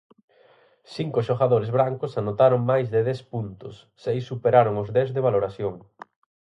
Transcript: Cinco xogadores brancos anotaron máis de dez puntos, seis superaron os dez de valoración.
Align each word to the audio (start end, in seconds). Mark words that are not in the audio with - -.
Cinco 0.95 1.19
xogadores 1.27 1.69
brancos 1.77 2.13
anotaron 2.21 2.61
máis 2.71 2.87
de 2.93 2.99
dez 3.09 3.19
puntos, 3.31 3.73
seis 4.03 4.21
superaron 4.31 4.75
os 4.83 4.89
dez 4.97 5.09
de 5.15 5.23
valoración. 5.27 5.75